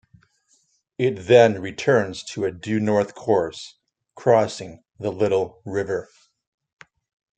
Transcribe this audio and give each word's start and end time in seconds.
It 0.97 1.27
then 1.27 1.61
returns 1.61 2.23
to 2.33 2.43
a 2.45 2.51
due 2.51 2.79
north 2.79 3.13
course, 3.13 3.75
crossing 4.15 4.83
the 4.97 5.11
Little 5.11 5.61
River. 5.63 6.09